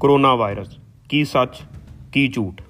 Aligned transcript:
Corona 0.00 0.34
virus 0.34 0.78
ਕੀ 1.08 1.24
ਸੱਚ 1.24 1.62
ਕੀ 2.12 2.28
ਝੂਠ 2.28 2.62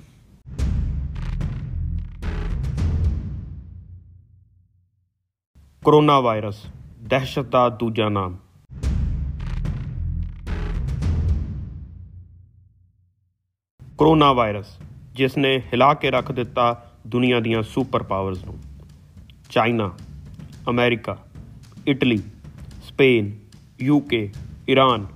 corona 5.84 6.20
virus 6.20 6.66
ਦਹਿਸ਼ਤ 7.00 7.44
ਦਾ 7.44 7.68
ਦੂਜਾ 7.68 8.08
ਨਾਮ 8.08 8.36
ਕਰੋਨਾ 13.98 14.32
ਵਾਇਰਸ 14.32 14.78
ਜਿਸ 15.14 15.36
ਨੇ 15.38 15.58
ਹਿਲਾ 15.58 15.94
ਕੇ 15.94 16.10
ਰੱਖ 16.10 16.32
ਦਿੱਤਾ 16.32 16.90
ਦੁਨੀਆ 17.06 17.40
ਦੀਆਂ 17.40 17.62
ਸੁਪਰ 17.62 18.02
ਪਾਵਰਸ 18.02 18.44
ਨੂੰ। 18.44 18.58
China, 19.50 19.92
America, 20.70 21.16
Italy, 21.86 22.16
Spain 22.88 23.32
UK 23.80 24.32
Iran 24.70 25.06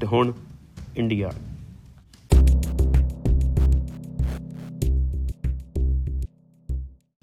ਤੇ 0.00 0.06
ਹੁਣ 0.06 0.32
ਇੰਡੀਆ। 0.96 1.30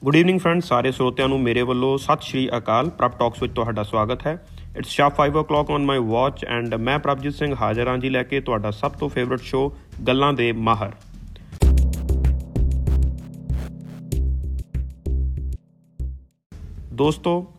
ਗੁੱਡ 0.04 0.16
ਈਵਨਿੰਗ 0.16 0.40
ਫਰੈਂਡਸ 0.40 0.66
ਸਾਰੇ 0.66 0.92
ਸਰੋਤਿਆਂ 0.92 1.28
ਨੂੰ 1.28 1.42
ਮੇਰੇ 1.42 1.62
ਵੱਲੋਂ 1.62 1.98
ਸਤਿ 1.98 2.18
ਸ਼੍ਰੀ 2.22 2.50
ਅਕਾਲ। 2.58 2.90
ਪ੍ਰਭ 2.90 3.12
ਟਾਕਸ 3.12 3.42
ਵਿੱਚ 3.42 3.54
ਤੁਹਾਡਾ 3.54 3.84
ਸਵਾਗਤ 3.84 4.28
ਹੈ। 4.28 4.48
It's 4.78 4.90
sharp 4.90 5.16
5 5.16 5.36
o'clock 5.36 5.74
on 5.74 5.86
my 5.86 5.98
watch 5.98 6.46
and 6.46 6.76
ਮੈਂ 6.76 7.00
ਪ੍ਰਭਜੀਤ 7.00 7.34
ਸਿੰਘ 7.34 7.56
ਹਾਜ਼ਰ 7.62 7.88
ਹਾਂ 7.88 7.98
ਜੀ 7.98 8.10
ਲੈ 8.10 8.24
ਕੇ 8.24 8.42
ਤੁਹਾਡਾ 8.42 8.72
ਸਭ 8.72 8.92
ਤੋਂ 8.92 9.10
ਫੇਵਰਿਟ 9.10 9.40
ਸ਼ੋ 9.40 9.78
ਗੱਲਾਂ 10.08 10.34
ਦੇ 10.34 10.52
ਮਾਹਰ। 10.52 10.92
ਦੋਸਤੋ, 16.94 17.54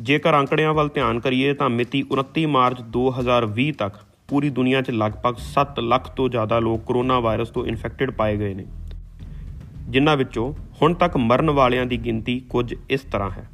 ਜੇਕਰ 0.00 0.38
ਅੰਕੜਿਆਂ 0.38 0.74
ਵੱਲ 0.74 0.88
ਧਿਆਨ 0.88 1.20
ਕਰੀਏ 1.20 1.54
ਤਾਂ 1.54 1.70
ਮਿਤੀ 1.70 2.04
29 2.10 2.46
ਮਾਰਚ 2.46 2.80
2020 2.80 3.72
ਤੱਕ 3.72 3.94
ਪੂਰੀ 4.28 4.50
ਦੁਨੀਆ 4.50 4.82
'ਚ 4.82 4.90
ਲਗਭਗ 4.90 5.36
7 5.36 5.80
ਲੱਖ 5.80 6.10
ਤੋਂ 6.10 6.28
ਜ਼ਿਆਦਾ 6.28 6.58
ਲੋਕ 6.58 6.86
ਕਰੋਨਾ 6.86 7.20
ਵਾਇਰਸ 7.20 7.48
ਤੋਂ 7.48 7.66
ਇਨਫੈਕਟਡ 7.66 8.10
ਪਾਏ 8.10 8.36
ਗਏ 8.36 8.54
ਨੇ। 8.54 8.64
ਜਿਨ੍ਹਾਂ 9.88 10.16
ਵਿੱਚੋਂ 10.16 10.54
ਹੁਣ 10.82 10.94
ਤੱਕ 10.94 11.16
ਮਰਨ 11.16 11.50
ਵਾਲਿਆਂ 11.50 11.86
ਦੀ 11.86 11.96
ਗਿਣਤੀ 11.96 12.40
ਕੁਝ 12.40 12.74
ਇਸ 12.90 13.00
ਤਰ੍ਹਾਂ 13.00 13.30
ਹੈ। 13.30 13.50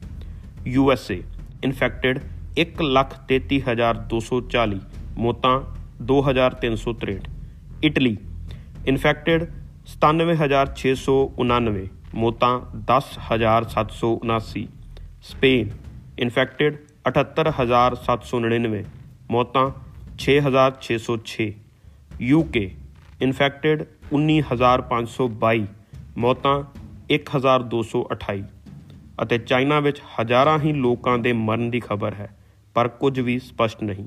ਯੂ 0.67 0.93
ਐਸ 0.93 1.11
ਏ 1.11 1.23
ਇਨਫੈਕਟਡ 1.65 2.19
133240 2.59 4.79
ਮੌਤਾਂ 5.19 5.61
2363 6.07 7.32
ਇਟਲੀ। 7.85 8.17
ਇਨਫੈਕਟਡ 8.89 9.45
97699 9.93 11.85
ਮੌਤਾਂ 12.15 12.51
10779 12.89 14.63
ਸਪੇਨ। 15.23 15.71
ਇਨਫੈਕਟਡ 16.19 16.77
78799 17.07 18.83
ਮੌਤਾਂ 19.31 19.67
6606 20.19 21.49
ਯੂਕੇ 22.21 22.65
ਇਨਫੈਕਟਡ 23.23 23.85
19522 24.13 25.67
ਮੌਤਾਂ 26.17 26.57
1228 27.11 28.43
ਅਤੇ 29.23 29.39
ਚਾਈਨਾ 29.39 29.79
ਵਿੱਚ 29.81 30.01
ਹਜ਼ਾਰਾਂ 30.13 30.59
ਹੀ 30.59 30.73
ਲੋਕਾਂ 30.73 31.17
ਦੇ 31.19 31.33
ਮਰਨ 31.41 31.71
ਦੀ 31.71 31.81
ਖਬਰ 31.81 32.15
ਹੈ, 32.15 32.29
ਪਰ 32.77 32.89
ਕੁਝ 33.01 33.15
ਵੀ 33.21 33.35
ਸਪਸ਼ਟ 33.39 33.83
ਨਹੀਂ। 33.83 34.07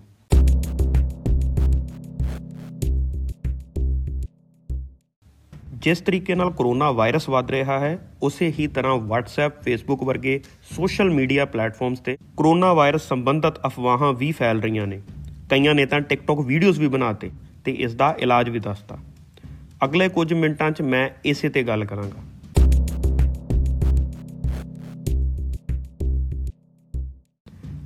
ਜਿਸ 5.86 6.02
ਤਰੀਕੇ 6.02 6.36
ਨਾਲ 6.36 6.52
ਕਰੋਨਾ 6.52 6.92
ਵਾਇਰਸ 6.92 7.30
ਵੱਧ 7.30 7.52
ਰਿਹਾ 7.52 7.80
ਹੈ, 7.80 8.12
ਉਸੇ 8.22 8.54
ਹੀ 8.60 8.68
ਤਰ੍ਹਾਂ 8.68 8.96
WhatsApp, 8.96 9.52
Facebook 9.60 10.06
ਵਰਗੇ 10.06 10.42
ਸੋਸ਼ਲ 10.76 11.10
ਮੀਡੀਆ 11.10 11.46
ਪਲੇਟਫਾਰਮਸ 11.46 12.00
ਤੇ 12.00 12.18
ਕਰੋਨਾ 12.38 12.74
ਵਾਇਰਸ 12.74 13.02
ਸੰਬੰਧਤ 13.02 13.66
ਅਫਵਾਹਾਂ 13.66 14.14
ਵੀ 14.14 14.32
ਫੈਲ 14.32 14.62
ਰਹੀਆਂ 14.62 14.88
ਨੇ। 14.88 15.02
ਕਈਆਂ 15.50 15.76
ਨੇ 15.76 15.86
ਤਾਂ 15.86 16.00
TikTok 16.00 16.42
ਵੀਡੀਓਜ਼ 16.42 16.80
ਵੀ 16.80 16.88
ਬਣਾਤੇ 16.88 17.32
ਤੇ 17.66 17.72
ਇਸ 17.72 17.96
ਦਾ 17.96 18.16
ਇਲਾਜ 18.20 18.50
ਵੀ 18.50 18.60
ਦੱਸਤਾ। 18.60 18.98
ਅਗਲੇ 19.86 20.10
ਕੁਝ 20.10 20.34
ਮਿੰਟਾਂ 20.34 20.72
'ਚ 20.72 20.82
ਮੈਂ 20.82 21.10
ਇਸੇ 21.26 21.50
ਤੇ 21.50 21.64
ਗੱਲ 21.64 21.86
ਕਰਾਂਗਾ। 21.86 22.20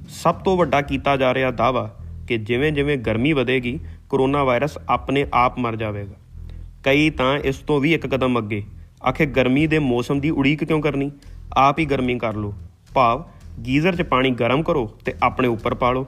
ਸਭ 0.10 0.36
ਤੋਂ 0.36 0.58
ਵੱਡਾ 0.58 0.82
ਕੀਤਾ 0.82 1.18
ਜਾ 1.18 1.34
ਰਿਹਾ 1.34 1.52
ਦਾਵਾ 1.52 1.96
ਕਿ 2.28 2.38
ਜਿਵੇਂ-ਜਿਵੇਂ 2.38 2.98
ਗਰਮੀ 2.98 3.34
ਵਧੇਗੀ, 3.34 3.80
ਕਰੋਨਾ 4.10 4.44
ਵਾਇਰਸ 4.44 4.78
ਆਪਣੇ 4.90 5.28
ਆਪ 5.34 5.60
ਮਰ 5.60 5.76
ਜਾਵੇਗਾ। 5.76 6.16
ਕਈ 6.84 7.10
ਤਾਂ 7.10 7.38
ਇਸ 7.38 7.58
ਤੋਂ 7.58 7.80
ਵੀ 7.80 7.94
ਇੱਕ 7.94 8.08
ਕਦਮ 8.08 8.38
ਅੱਗੇ। 8.38 8.64
ਆਖੇ, 9.08 9.26
ਗਰਮੀ 9.26 9.68
ਦੇ 9.68 9.80
ਮੌਸਮ 9.80 10.20
ਦੀ 10.20 10.30
ਉਡੀਕ 10.30 10.64
ਕਿਉਂ 10.64 10.82
ਕਰਨੀ? 10.82 11.12
ਆਪ 11.58 11.80
ਹੀ 11.80 11.86
ਗਰਮੀ 11.86 12.20
ਕਰ 12.20 12.36
ਲਓ। 12.36 12.54
ਭਾਵ, 12.94 13.24
ਗੀਜ਼ਰ 13.66 13.96
'ਚ 13.96 14.02
ਪਾਣੀ 14.02 14.32
ਗਰਮ 14.32 14.64
ਕਰੋ 14.64 14.86
ਤੇ 15.06 15.14
ਆਪਣੇ 15.24 15.48
ਉੱਪਰ 15.48 15.74
ਪਾ 15.74 15.92
ਲਓ 15.92 16.08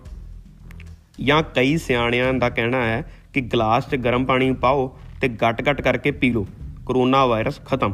ਜਾਂ 1.21 1.43
ਕਈ 1.55 1.77
ਸਿਆਣਿਆਂ 1.77 2.33
ਦਾ 2.33 2.49
ਕਹਿਣਾ 2.49 2.85
ਹੈ 2.85 3.11
ਕਿ 3.33 3.41
ਗਲਾਸ 3.41 3.89
'ਚ 3.89 3.95
ਗਰਮ 3.95 4.25
ਪਾਣੀ 4.25 4.53
ਪਾਓ 4.53 4.99
ਤੇ 5.21 5.27
ਗੱਟ-ਗੱਟ 5.27 5.81
ਕਰਕੇ 5.81 6.11
ਪੀ 6.11 6.31
ਲਓ। 6.31 6.47
ਕਰੋਨਾ 6.85 7.25
ਵਾਇਰਸ 7.25 7.61
ਖਤਮ। 7.65 7.93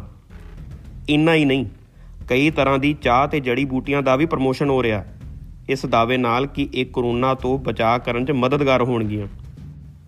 ਇੰਨਾ 1.09 1.33
ਹੀ 1.33 1.45
ਨਹੀਂ, 1.45 1.65
ਕਈ 2.29 2.49
ਤਰ੍ਹਾਂ 2.49 2.79
ਦੀ 2.79 2.93
ਚਾਹ 2.93 3.27
ਤੇ 3.27 3.39
ਜੜੀ 3.39 3.65
ਬੂਟੀਆਂ 3.65 4.01
ਦਾ 4.01 4.15
ਵੀ 4.15 4.25
ਪ੍ਰਮੋਸ਼ਨ 4.25 4.69
ਹੋ 4.69 4.83
ਰਿਹਾ। 4.83 5.05
ਇਸ 5.69 5.85
ਦਾਅਵੇ 5.85 6.17
ਨਾਲ 6.17 6.47
ਕਿ 6.47 6.69
ਇਹ 6.73 6.85
ਕਰੋਨਾ 6.85 7.33
ਤੋਂ 7.33 7.59
ਬਚਾਅ 7.59 7.97
ਕਰਨ 7.97 8.25
'ਚ 8.25 8.31
ਮਦਦਗਾਰ 8.31 8.83
ਹੋਣਗੀਆਂ। 8.83 9.27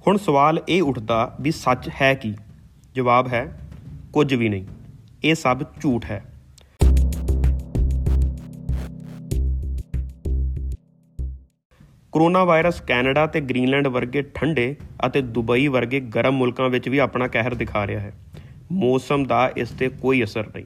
ਹੁਣ 0.08 0.18
ਸਵਾਲ 0.18 0.62
ਇਹ 0.70 0.84
ਉੱਠਦਾ 0.84 1.36
ਵੀ 1.42 1.52
ਸੱਚ 1.52 1.90
ਹੈ 2.02 2.14
ਕੀ? 2.14 2.36
ਜਵਾਬ 2.96 3.28
ਹੈ, 3.28 3.60
ਕੁਝ 4.14 4.34
ਵੀ 4.34 4.50
ਨਹੀਂ। 4.50 4.66
ਇਹ 5.24 5.36
ਸਭ 5.36 5.64
ਝੂਠ 5.82 6.06
ਹੈ। 6.06 6.24
ਕਰੋਨਾ 12.12 12.44
ਵਾਇਰਸ 12.44 12.82
ਕੈਨੇਡਾ 12.82 13.28
ਤੇ 13.28 13.42
ਗ੍ਰੀਨਲੈਂਡ 13.42 13.88
ਵਰਗੇ 13.88 14.22
ਠੰਡੇ 14.22 14.76
ਅਤੇ 15.06 15.22
ਦੁਬਈ 15.22 15.68
ਵਰਗੇ 15.68 16.00
ਗਰਮ 16.00 16.34
ਮੁਲਕਾਂ 16.34 16.70
ਵਿੱਚ 16.70 16.90
ਵੀ 16.90 16.98
ਆਪਣਾ 16.98 17.28
ਕਹਿਰ 17.28 17.54
ਦਿਖਾ 17.54 17.88
ਰਿਹਾ 17.88 18.00
ਹੈ। 18.00 18.14
ਮੌਸਮ 18.72 19.24
ਦਾ 19.24 19.52
ਇਸ 19.58 19.70
ਤੇ 19.70 19.90
ਕੋਈ 19.90 20.24
ਅਸਰ 20.24 20.48
ਨਹੀਂ। 20.48 20.66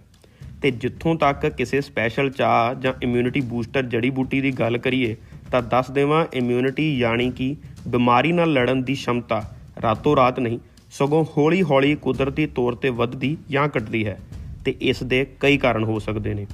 ਤੇ 0.61 0.71
ਜਿੱਥੋਂ 0.71 1.15
ਤੱਕ 1.15 1.47
ਕਿਸੇ 1.47 1.81
ਸਪੈਸ਼ਲ 1.81 2.29
ਚਾਹ 2.29 2.73
ਜਾਂ 2.73 2.93
ਇਮਿਊਨਿਟੀ 3.03 3.41
ਬੂਸਟਰ 3.41 3.83
ਜੜੀ 3.83 4.09
ਬੂਟੀ 4.09 4.41
ਦੀ 4.41 4.51
ਗੱਲ 4.51 4.77
ਕਰੀਏ, 4.77 5.15
ਤਾਂ 5.51 5.61
ਦੱਸ 5.61 5.91
ਦੇਵਾਂ 5.91 6.25
ਇਮਿਊਨਿਟੀ 6.33 6.97
ਯਾਨੀ 6.97 7.31
ਕਿ 7.31 7.55
ਬਿਮਾਰੀ 7.87 8.31
ਨਾਲ 8.31 8.53
ਲੜਨ 8.53 8.83
ਦੀ 8.83 8.95
ਸ਼ਮਤਾ 8.95 9.55
ਰਾਤੋਂ 9.81 10.15
ਰਾਤ 10.15 10.39
ਨਹੀਂ 10.39 10.59
ਸਗੋਂ 10.93 11.23
ਹੌਲੀ-ਹੌਲੀ 11.37 11.95
ਕੁਦਰਤੀ 11.95 12.45
ਤੌਰ 12.45 12.75
ਤੇ 12.75 12.89
ਵੱਧਦੀ 12.89 13.37
ਜਾਂ 13.49 13.67
ਘਟਦੀ 13.67 14.05
ਹੈ 14.05 14.17
ਤੇ 14.65 14.73
ਇਸ 14.81 15.03
ਦੇ 15.03 15.25
ਕਈ 15.39 15.57
ਕਾਰਨ 15.57 15.83
ਹੋ 15.83 15.99
ਸਕਦੇ 15.99 16.33
ਨੇ। 16.33 16.45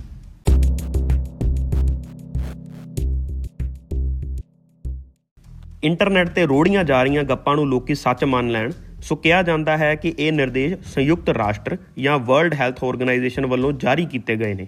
ਇੰਟਰਨੈਟ 5.84 6.30
ਤੇ 6.30 6.46
ਰੋੜੀਆਂ 6.46 6.84
ਜਾ 6.84 7.02
ਰਹੀਆਂ 7.04 7.24
ਗੱਪਾਂ 7.24 7.56
ਨੂੰ 7.56 7.68
ਲੋਕੀ 7.68 7.96
ਸੱਚ 7.96 8.24
ਮੰਨ 8.24 8.50
ਲੈਣ, 8.50 8.72
ਸੋ 9.02 9.16
ਕਿਹਾ 9.16 9.42
ਜਾਂਦਾ 9.44 9.78
ਹੈ 9.78 9.94
ਕਿ 9.96 10.14
ਇਹ 10.20 10.32
ਨਿਰਦੇਸ਼ 10.32 10.94
ਸੰਯੁਕਤ 10.94 11.30
ਰਾਸ਼ਟਰ 11.30 11.78
ਜਾਂ 12.00 12.18
ਵਰਲਡ 12.20 12.54
ਹੈਲਥ 12.54 12.84
ਆਰਗੇਨਾਈਜੇਸ਼ਨ 12.84 13.46
ਵੱਲੋਂ 13.46 13.72
ਜਾਰੀ 13.74 14.06
ਕੀਤੇ 14.06 14.36
ਗਏ 14.36 14.54
ਨੇ। 14.54 14.68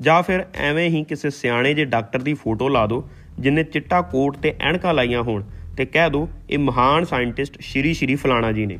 ਜਾਂ 0.00 0.22
ਫਿਰ 0.22 0.44
ਐਵੇਂ 0.54 0.88
ਹੀ 0.90 1.04
ਕਿਸੇ 1.04 1.30
ਸਿਆਣੇ 1.30 1.74
ਜੇ 1.74 1.84
ਡਾਕਟਰ 1.84 2.18
ਦੀ 2.18 2.34
ਫੋਟੋ 2.34 2.68
ਲਾ 2.68 2.86
ਦਿਓ 2.86 3.08
ਜਿਨੇ 3.38 3.64
ਚਿੱਟਾ 3.64 4.00
ਕੋਟ 4.02 4.36
ਤੇ 4.36 4.54
ਐਣਕਾਂ 4.60 4.94
ਲਾਈਆਂ 4.94 5.22
ਹੋਣ 5.22 5.44
ਤੇ 5.76 5.84
ਕਹਿ 5.84 6.10
ਦਿਓ 6.10 6.28
ਇਹ 6.50 6.58
ਮਹਾਨ 6.58 7.04
ਸਾਇੰਟਿਸਟ 7.04 7.60
ਸ਼੍ਰੀ 7.60 7.94
ਸ਼੍ਰੀ 7.94 8.14
ਫਲਾਣਾ 8.14 8.52
ਜੀ 8.52 8.66
ਨੇ। 8.66 8.78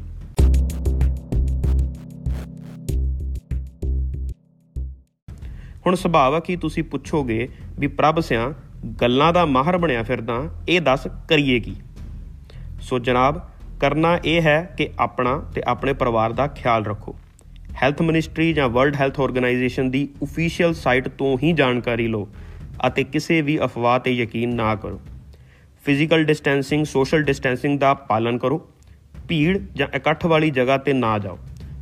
ਹੁਣ 5.87 5.95
ਸੁਭਾਵਕ 5.95 6.51
ਹੀ 6.51 6.57
ਤੁਸੀਂ 6.57 6.83
ਪੁੱਛੋਗੇ 6.83 7.49
ਵੀ 7.79 7.87
ਪ੍ਰਭ 7.87 8.21
ਸਿਆਂ 8.21 8.53
ਗੱਲਾਂ 9.03 9.33
ਦਾ 9.33 9.47
ਮਾਹਰ 9.47 9.79
ਬਣਿਆ 9.79 10.03
ਫਿਰਦਾ, 10.03 10.35
ਇਹ 10.69 10.81
ਦੱਸ 10.81 11.07
ਕਰੀਏ 11.29 11.61
ਕੀ? 11.61 11.77
ਸੋ 12.81 12.99
ਜਨਾਬ, 12.99 13.41
ਕਰਨਾ 13.81 14.19
ਇਹ 14.25 14.43
ਹੈ 14.43 14.75
ਕਿ 14.79 14.89
ਆਪਣਾ 14.99 15.51
ਤੇ 15.55 15.63
ਆਪਣੇ 15.67 15.93
ਪਰਿਵਾਰ 15.93 16.33
ਦਾ 16.33 16.47
ਖਿਆਲ 16.47 16.85
ਰੱਖੋ। 16.85 17.15
ਹੈਲਥ 17.83 18.03
ਮਿਨਿਸਟਰੀ 18.03 18.53
ਜਾਂ 18.53 18.69
ਵਰਲਡ 18.69 18.97
ਹੈਲਥ 18.97 19.21
ਆਰਗੇਨਾਈਜੇਸ਼ਨ 19.21 19.91
ਦੀ 19.91 20.09
ਅਫੀਸ਼ੀਅਲ 20.23 20.75
ਸਾਈਟ 20.75 21.09
ਤੋਂ 21.09 21.39
ਹੀ 21.43 21.53
ਜਾਣਕਾਰੀ 21.53 22.07
ਲਓ 22.09 22.29
ਅਤੇ 22.87 23.05
ਕਿਸੇ 23.05 23.43
ਵੀ 23.43 23.59
ਅਫਵਾਹ 23.65 23.99
ਤੇ 23.99 24.13
ਯਕੀਨ 24.13 24.55
ਨਾ 24.55 24.75
ਕਰੋ। 24.75 25.01
ਫਿਜ਼ੀਕਲ 25.85 26.25
ਡਿਸਟੈਂਸਿੰਗ 26.25 26.85
ਸੋਸ਼ਲ 26.85 27.23
ਡਿਸਟੈਂਸਿੰਗ 27.23 27.79
ਦਾ 27.79 27.95
ਪਾਲਣ 27.95 28.39
ਕਰੋ। 28.39 28.69
ਭੀੜ 29.29 29.59
ਜਾਂ 29.73 29.89
ਇਕੱਠ 29.97 30.27
ਵਾਲੀ 30.27 30.51
ਜਗ੍ਹਾ 30.51 30.77
ਤੇ 30.77 30.93
ਨਾ 30.93 31.19
ਜਾਓ। 31.19 31.39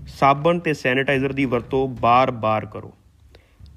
ਸਾਬਣ 0.06 0.59
ਤੇ 0.59 0.75
ਸੈਨੀਟਾਈਜ਼ਰ 0.75 1.32
ਦੀ 1.32 1.44
ਵਰਤੋਂ 1.44 1.88
ਬਾਰ-ਬਾਰ 1.88 2.67
ਕਰੋ। 2.67 2.93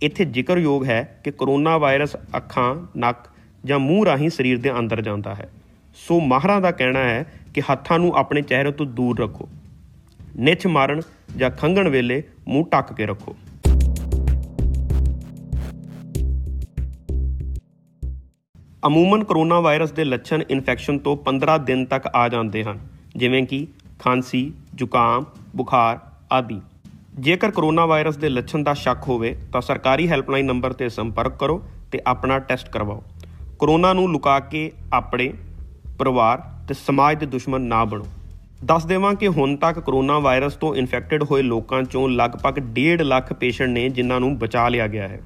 ਇੱਥੇ 0.01 0.25
ਜ਼ਿਕਰਯੋਗ 0.25 0.85
ਹੈ 0.85 1.21
ਕਿ 1.23 1.31
ਕਰੋਨਾ 1.31 1.77
ਵਾਇਰਸ 1.77 2.15
ਅੱਖਾਂ, 2.15 2.99
ਨੱਕ 2.99 3.17
ਜਾਂ 3.65 3.79
ਮੂੰਹ 3.79 4.05
ਰਾਹੀਂ 4.05 4.29
ਸਰੀਰ 4.29 4.57
ਦੇ 4.57 4.79
ਅੰਦਰ 4.79 5.01
ਜਾਂਦਾ 5.01 5.35
ਹੈ। 5.35 5.49
ਸੋ 5.95 6.19
ਮਾਹਰਾਂ 6.19 6.61
ਦਾ 6.61 6.71
ਕਹਿਣਾ 6.71 6.99
ਹੈ 6.99 7.33
ਕਿ 7.53 7.61
ਹੱਥਾਂ 7.61 7.99
ਨੂੰ 7.99 8.13
ਆਪਣੇ 8.15 8.41
ਚਿਹਰੇ 8.41 8.71
ਤੋਂ 8.71 8.85
ਦੂਰ 8.85 9.19
ਰੱਖੋ। 9.19 9.49
ਨਿੱਛ 10.37 10.67
ਮਾਰਨ 10.67 11.01
ਜਾਂ 11.37 11.49
ਖੰਗਣ 11.49 11.89
ਵੇਲੇ 11.89 12.23
ਮੂੰਹ 12.47 12.67
ਟੱਕ 12.67 12.93
ਕੇ 12.93 13.05
ਰੱਖੋ। 13.05 13.35
ਅਮੂਮਨ 18.87 19.23
ਕਰੋਨਾ 19.23 19.59
ਵਾਇਰਸ 19.59 19.91
ਦੇ 19.91 20.03
ਲੱਛਣ 20.03 20.43
ਇਨਫੈਕਸ਼ਨ 20.49 20.99
ਤੋਂ 20.99 21.17
15 21.17 21.57
ਦਿਨ 21.57 21.85
ਤੱਕ 21.85 22.07
ਆ 22.15 22.29
ਜਾਂਦੇ 22.29 22.63
ਹਨ 22.63 22.79
ਜਿਵੇਂ 23.15 23.43
ਕਿ 23.43 23.67
ਖਾਂਸੀ, 23.99 24.53
ਜ਼ੁਕਾਮ, 24.75 25.25
ਬੁਖਾਰ 25.55 25.99
ਆਦਿ। 26.31 26.61
ਜੇਕਰ 27.19 27.51
ਕਰੋਨਾ 27.51 27.85
ਵਾਇਰਸ 27.85 28.17
ਦੇ 28.17 28.29
ਲੱਛਣ 28.29 28.63
ਦਾ 28.63 28.73
ਸ਼ੱਕ 28.73 29.07
ਹੋਵੇ, 29.07 29.35
ਤਾਂ 29.53 29.61
ਸਰਕਾਰੀ 29.61 30.07
ਹੈਲਪਲਾਈਨ 30.09 30.45
ਨੰਬਰ 30.45 30.73
ਤੇ 30.73 30.89
ਸੰਪਰਕ 30.89 31.37
ਕਰੋ 31.39 31.61
ਤੇ 31.91 32.01
ਆਪਣਾ 32.07 32.39
ਟੈਸਟ 32.39 32.69
ਕਰਵਾਓ। 32.69 33.03
ਕਰੋਨਾ 33.59 33.93
ਨੂੰ 33.93 34.09
ਲੁਕਾ 34.11 34.39
ਕੇ 34.39 34.71
ਆਪਣੇ 34.93 35.33
ਪਰਿਵਾਰ 35.99 36.41
ਤੇ 36.67 36.73
ਸਮਾਜ 36.73 37.17
ਦੇ 37.17 37.25
ਦੁਸ਼ਮਣ 37.25 37.61
ਨਾ 37.61 37.83
ਬਣੋ। 37.85 38.05
ਦੱਸ 38.63 38.85
ਦੇਵਾਂ 38.85 39.13
ਕਿ 39.13 39.27
ਹੁਣ 39.27 39.55
ਤੱਕ 39.55 39.79
ਕਰੋਨਾ 39.79 40.19
ਵਾਇਰਸ 40.19 40.53
ਤੋਂ 40.53 40.75
ਇਨਫੈਕਟਡ 40.75 41.23
ਹੋਏ 41.23 41.41
ਲੋਕਾਂ 41.41 41.83
ਚੋਂ 41.83 42.09
ਲਗਭਗ 42.09 42.59
1.5 42.59 43.03
ਲੱਖ 43.03 43.33
ਪੇਸ਼ੈਂਟ 43.33 43.69
ਨੇ 43.69 43.89
ਜਿਨ੍ਹਾਂ 43.89 44.19
ਨੂੰ 44.19 44.37
ਬਚਾ 44.37 44.67
ਲਿਆ 44.69 44.87
ਗਿਆ 44.87 45.07
ਹੈ 45.07 45.19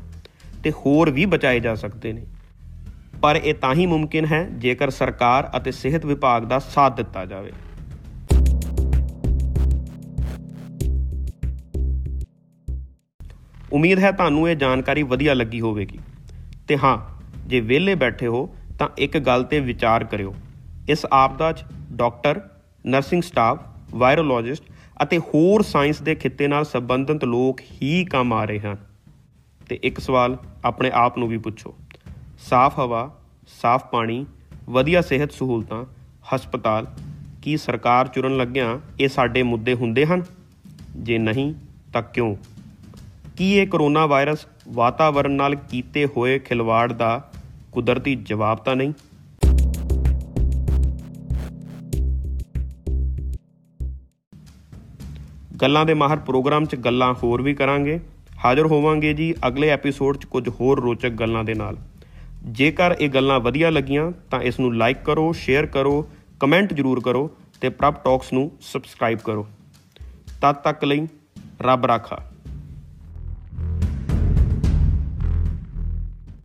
ਤੇ 0.63 0.71
ਹੋਰ 0.71 1.09
ਵੀ 1.09 1.25
ਬਚਾਏ 1.25 1.59
ਜਾ 1.59 1.75
ਸਕਦੇ 1.75 2.13
ਨੇ। 2.13 2.21
ਪਰ 3.21 3.35
ਇਹ 3.35 3.53
ਤਾਂ 3.53 3.73
ਹੀ 3.75 3.85
ਮੁਮਕਿਨ 3.85 4.25
ਹੈ 4.25 4.43
ਜੇਕਰ 4.57 4.89
ਸਰਕਾਰ 4.89 5.49
ਅਤੇ 5.57 5.71
ਸਿਹਤ 5.71 6.05
ਵਿਭਾਗ 6.05 6.43
ਦਾ 6.43 6.59
ਸਾਥ 6.59 6.95
ਦਿੱਤਾ 6.97 7.25
ਜਾਵੇ। 7.25 7.51
ਉਮੀਦ 13.73 13.99
ਹੈ 13.99 14.11
ਤੁਹਾਨੂੰ 14.11 14.49
ਇਹ 14.49 14.55
ਜਾਣਕਾਰੀ 14.55 15.03
ਵਧੀਆ 15.03 15.33
ਲੱਗੀ 15.33 15.61
ਹੋਵੇਗੀ। 15.61 15.99
ਤੇ 16.67 16.77
ਹਾਂ, 16.77 16.97
ਜੇ 17.47 17.59
ਵਿਹਲੇ 17.59 17.95
ਬੈਠੇ 17.95 18.27
ਹੋ, 18.27 18.55
ਤਾਂ 18.79 18.89
ਇੱਕ 18.97 19.17
ਗੱਲ 19.17 19.43
ਤੇ 19.43 19.59
ਵਿਚਾਰ 19.59 20.03
ਕਰਿਓ। 20.03 20.35
ਇਸ 20.89 21.05
ਆਪਦਾ 21.11 21.51
'ਚ 21.51 21.63
ਡਾਕਟਰ, 21.91 22.41
ਨਰਸਿੰਗ 22.87 23.23
ਸਟਾਫ, 23.23 23.59
ਵਾਇਰੋਲੋਜਿਸਟ 23.91 24.63
ਅਤੇ 25.03 25.17
ਹੋਰ 25.17 25.61
ਸਾਇੰਸ 25.61 26.01
ਦੇ 26.01 26.15
ਖਿੱਤੇ 26.15 26.47
ਨਾਲ 26.47 26.65
ਸੰਬੰਧਿਤ 26.65 27.25
ਲੋਕ 27.25 27.61
ਹੀ 27.81 28.05
ਕੰਮ 28.05 28.33
ਆ 28.33 28.45
ਰਹੇ 28.45 28.59
ਹਨ। 28.59 28.77
ਤੇ 29.69 29.79
ਇੱਕ 29.83 29.99
ਸਵਾਲ 29.99 30.37
ਆਪਣੇ 30.65 30.91
ਆਪ 30.93 31.17
ਨੂੰ 31.17 31.27
ਵੀ 31.27 31.37
ਪੁੱਛੋ। 31.37 31.75
ਸਾਫ਼ 32.49 32.79
ਹਵਾ, 32.79 33.17
ਸਾਫ਼ 33.61 33.85
ਪਾਣੀ, 33.85 34.25
ਵਧੀਆ 34.69 35.01
ਸਿਹਤ 35.01 35.31
ਸਹੂਲਤਾਂ, 35.31 35.85
ਹਸਪਤਾਲ, 36.35 36.87
ਕੀ 37.41 37.57
ਸਰਕਾਰ 37.57 38.07
ਚੁਰਨ 38.07 38.37
ਲੱਗਿਆਂ 38.37 38.79
ਇਹ 38.99 39.07
ਸਾਡੇ 39.07 39.43
ਮੁੱਦੇ 39.43 39.73
ਹੁੰਦੇ 39.73 40.05
ਹਨ? 40.05 40.23
ਜੇ 40.95 41.17
ਨਹੀਂ, 41.17 41.53
ਤਾਂ 41.93 42.01
ਕਿਉਂ? 42.01 42.35
ਕੀ 43.39 43.53
ਇਹ 43.53 43.67
ਕਰੋਨਾ 43.67 44.05
ਵਾਇਰਸ 44.05 44.47
ਵਾਤਾਵਰਣ 44.67 45.31
ਨਾਲ 45.31 45.55
ਕੀਤੇ 45.55 46.05
ਹੋਏ 46.05 46.39
ਖਿਲਵਾੜ 46.39 46.93
ਦਾ 46.93 47.31
ਕੁਦਰਤੀ 47.71 48.15
ਜਵਾਬ 48.15 48.57
ਤਾਂ 48.57 48.75
ਨਹੀਂ? 48.75 48.93
ਗੱਲਾਂ 55.61 55.85
ਦੇ 55.85 55.93
ਮਾਹਰ 55.93 56.17
ਪ੍ਰੋਗਰਾਮ 56.17 56.65
'ਚ 56.65 56.75
ਗੱਲਾਂ 56.75 57.13
ਹੋਰ 57.13 57.41
ਵੀ 57.41 57.53
ਕਰਾਂਗੇ। 57.53 57.99
ਹਾਜ਼ਰ 58.45 58.65
ਹੋਵਾਂਗੇ 58.65 59.13
ਜੀ 59.13 59.35
ਅਗਲੇ 59.47 59.69
ਐਪੀਸੋਡ 59.69 60.17
'ਚ 60.17 60.25
ਕੁਝ 60.25 60.49
ਹੋਰ 60.49 60.81
ਰੋਚਕ 60.81 61.09
ਗੱਲਾਂ 61.09 61.43
ਦੇ 61.43 61.53
ਨਾਲ। 61.53 61.77
ਜੇਕਰ 62.45 62.95
ਇਹ 62.99 63.09
ਗੱਲਾਂ 63.09 63.39
ਵਧੀਆ 63.39 63.69
ਲੱਗੀਆਂ 63.69 64.11
ਤਾਂ 64.31 64.41
ਇਸ 64.41 64.59
ਨੂੰ 64.59 64.75
ਲਾਈਕ 64.75 64.97
ਕਰੋ, 64.97 65.31
ਸ਼ੇਅਰ 65.33 65.65
ਕਰੋ, 65.65 66.09
ਕਮੈਂਟ 66.39 66.73
ਜ਼ਰੂਰ 66.73 66.99
ਕਰੋ 66.99 67.31
ਤੇ 67.61 67.69
ਪ੍ਰਭ 67.69 67.93
ਟਾਕਸ 67.93 68.33
ਨੂੰ 68.33 68.51
ਸਬਸਕ੍ਰਾਈਬ 68.61 69.19
ਕਰੋ। 69.19 69.47
ਤਦ 70.41 70.55
ਤੱਕ 70.55 70.83
ਲਈ 70.83 71.07
ਰੱਬ 71.61 71.85
ਰਾਖਾ। 71.85 72.25